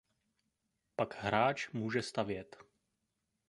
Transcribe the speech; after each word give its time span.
Pak 0.95 1.15
hráč 1.15 1.69
může 1.73 2.01
stavět. 2.01 2.59